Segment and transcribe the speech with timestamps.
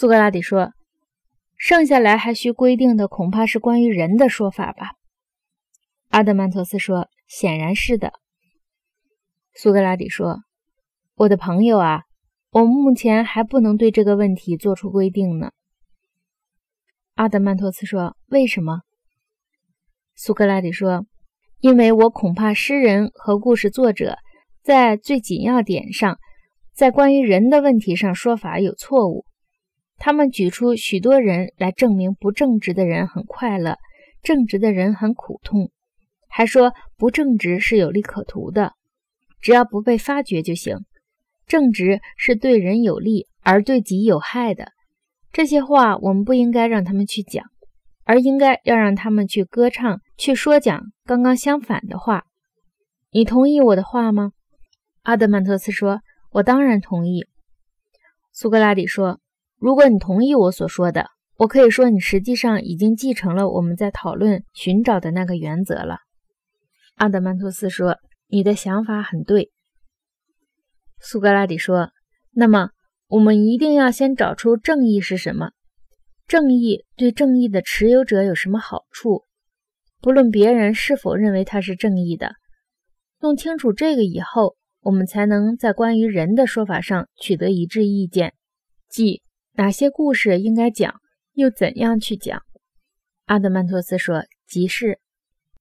[0.00, 0.74] 苏格拉底说
[1.58, 4.92] ：“剩下来还需规定的，恐怕是关于人的说法吧？”
[6.10, 8.12] 阿德曼托斯说：“显然是的。”
[9.54, 10.44] 苏格拉底说
[11.18, 12.02] ：“我的朋友啊，
[12.52, 15.50] 我目前还不能对这个问题做出规定呢。”
[17.16, 18.82] 阿德曼托斯说：“为什么？”
[20.14, 21.06] 苏格拉底说
[21.58, 24.18] ：“因为我恐怕诗人和故事作者
[24.62, 26.20] 在最紧要点上，
[26.72, 29.24] 在关于人的问题上说法有错误。
[29.98, 33.76] 他们举出许多人来证明不正直的人很快乐，
[34.22, 35.70] 正直的人很苦痛，
[36.28, 38.72] 还说不正直是有利可图的。”
[39.40, 40.78] 只要不被发觉就行。
[41.46, 44.72] 正直是对人有利而对己有害的。
[45.32, 47.44] 这些话我们不应该让他们去讲，
[48.04, 52.24] 而应该要让他们去歌唱、去说讲刚刚相反的话。
[53.10, 54.32] 你同意我的话吗？
[55.02, 56.00] 阿德曼托斯说
[56.32, 57.26] ：“我当然同意。”
[58.32, 59.20] 苏格拉底说
[59.58, 65.98] ：“如果你同意我所说的，我可以说你实际上已经继承了我们在讨论寻找的那个原则了。”
[66.96, 67.98] 阿德曼托斯说。
[68.30, 69.52] 你的想法很对，
[71.00, 71.92] 苏格拉底说。
[72.30, 72.72] 那么，
[73.06, 75.52] 我们一定要先找出正义是什么。
[76.26, 79.24] 正义对正义的持有者有什么好处？
[80.02, 82.34] 不论别人是否认为它是正义的，
[83.20, 88.34] 弄清楚这个以后，我们才能在关于人的说法上取得一致意见，
[88.90, 89.22] 即
[89.58, 91.00] 哪些故事应该讲，
[91.32, 92.44] 又怎样去讲。
[93.24, 95.00] 阿德曼托斯说：“即是。”